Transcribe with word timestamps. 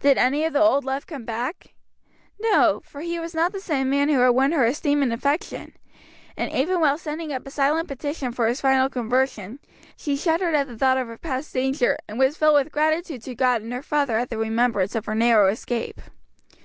Did 0.00 0.18
any 0.18 0.44
of 0.44 0.52
the 0.52 0.60
old 0.60 0.84
love 0.84 1.06
come 1.06 1.24
back? 1.24 1.74
No, 2.40 2.80
for 2.84 3.02
he 3.02 3.20
was 3.20 3.36
not 3.36 3.52
the 3.52 3.84
man 3.84 4.08
who 4.08 4.18
had 4.18 4.30
won 4.30 4.50
her 4.50 4.64
esteem 4.64 5.00
and 5.00 5.12
affection; 5.12 5.74
and 6.36 6.50
even 6.50 6.80
while 6.80 6.98
sending 6.98 7.32
up 7.32 7.46
a 7.46 7.52
silent 7.52 7.86
petition 7.86 8.32
for 8.32 8.48
his 8.48 8.60
final 8.60 8.88
conversion, 8.90 9.60
she 9.96 10.16
shuddered 10.16 10.56
at 10.56 10.66
the 10.66 10.76
thought 10.76 10.98
of 10.98 11.06
her 11.06 11.16
past 11.18 11.54
danger, 11.54 11.96
and 12.08 12.18
was 12.18 12.36
filled 12.36 12.56
with 12.56 12.72
gratitude 12.72 13.22
to 13.22 13.36
God 13.36 13.62
and 13.62 13.72
her 13.72 13.80
father 13.80 14.18
at 14.18 14.28
the 14.28 14.38
remembrance 14.38 14.96
of 14.96 15.06
her 15.06 15.14
narrow 15.14 15.46
escape. 15.46 16.00